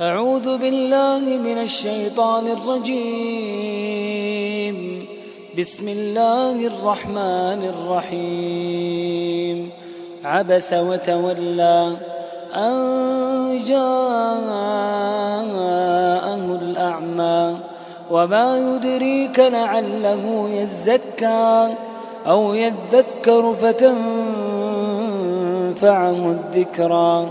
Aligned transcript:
أعوذ 0.00 0.58
بالله 0.58 1.20
من 1.20 1.58
الشيطان 1.58 2.46
الرجيم. 2.46 3.46
بسم 5.58 5.88
الله 5.88 6.66
الرحمن 6.66 7.72
الرحيم. 7.74 9.70
عبس 10.24 10.72
وتولى 10.72 11.92
أن 12.54 12.78
جاءه 13.68 13.82
الأعمى. 16.60 17.56
وما 18.10 18.58
يدريك 18.58 19.38
لعله 19.38 20.48
يزكى 20.50 21.74
أو 22.26 22.54
يذكر 22.54 23.54
فتنفعه 23.54 23.96
الذكرى. 26.10 27.30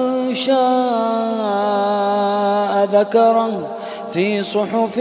شاء 0.33 0.61
ذكره 2.93 3.51
في 4.11 4.43
صحف 4.43 4.99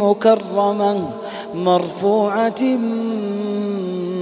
مكرمة 0.00 1.08
مرفوعة 1.54 2.62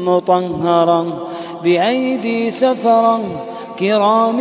مطهرة 0.04 1.28
بأيدي 1.64 2.50
سفرة 2.50 3.20
كرام 3.78 4.36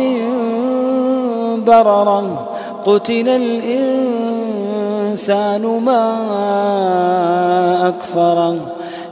بررة 1.64 2.48
قتل 2.84 3.28
الإنسان 5.04 5.24
ما 5.84 6.04
أكفره 7.88 8.56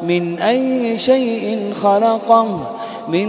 من 0.02 0.38
أي 0.38 0.98
شيء 0.98 1.72
خلقه 1.72 2.58
من 3.08 3.28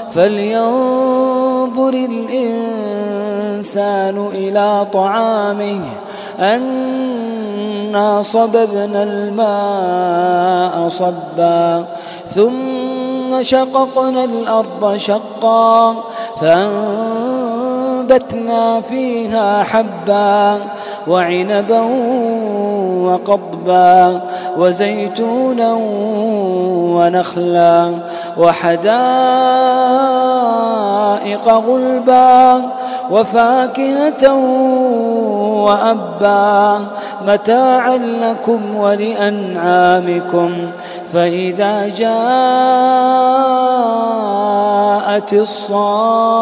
فلينظر 0.13 1.93
الإنسان 1.93 3.71
إلى 4.33 4.87
طعامه 4.93 5.81
أنا 6.39 8.21
صببنا 8.21 9.03
الماء 9.03 10.87
صبا 10.89 11.85
ثم 12.27 13.43
شققنا 13.43 14.23
الأرض 14.23 14.97
شقا 14.97 15.95
فأنبتنا 17.61 18.81
فيها 18.81 19.63
حبا 19.63 20.57
وعنبا 21.07 21.81
وقضبا 23.11 24.21
وزيتونا 24.57 25.73
ونخلا 26.95 27.91
وحدائق 28.37 28.91
غلبا 31.47 32.61
وفاكهة 33.11 34.35
وأبا 35.65 36.79
متاعا 37.27 37.97
لكم 37.97 38.75
ولأنعامكم 38.75 40.71
فإذا 41.13 41.87
جاءت 41.87 42.13
الصاخة 45.33 46.41